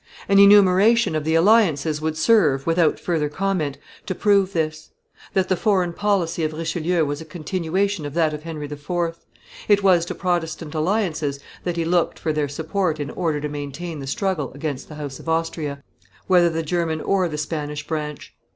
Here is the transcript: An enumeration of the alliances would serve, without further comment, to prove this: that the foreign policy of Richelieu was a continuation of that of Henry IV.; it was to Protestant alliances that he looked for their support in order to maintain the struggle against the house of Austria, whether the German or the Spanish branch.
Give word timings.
An 0.27 0.39
enumeration 0.39 1.15
of 1.15 1.25
the 1.25 1.35
alliances 1.35 2.01
would 2.01 2.17
serve, 2.17 2.65
without 2.65 2.99
further 2.99 3.29
comment, 3.29 3.77
to 4.07 4.15
prove 4.15 4.51
this: 4.51 4.89
that 5.33 5.47
the 5.47 5.55
foreign 5.55 5.93
policy 5.93 6.43
of 6.43 6.53
Richelieu 6.53 7.05
was 7.05 7.21
a 7.21 7.23
continuation 7.25 8.03
of 8.07 8.15
that 8.15 8.33
of 8.33 8.41
Henry 8.41 8.65
IV.; 8.65 8.89
it 9.67 9.83
was 9.83 10.03
to 10.05 10.15
Protestant 10.15 10.73
alliances 10.73 11.39
that 11.65 11.77
he 11.77 11.85
looked 11.85 12.17
for 12.17 12.33
their 12.33 12.49
support 12.49 12.99
in 12.99 13.11
order 13.11 13.39
to 13.41 13.47
maintain 13.47 13.99
the 13.99 14.07
struggle 14.07 14.51
against 14.55 14.87
the 14.89 14.95
house 14.95 15.19
of 15.19 15.29
Austria, 15.29 15.83
whether 16.25 16.49
the 16.49 16.63
German 16.63 16.99
or 16.99 17.29
the 17.29 17.37
Spanish 17.37 17.85
branch. 17.85 18.33